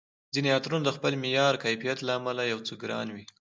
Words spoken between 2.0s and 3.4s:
له امله یو څه ګران وي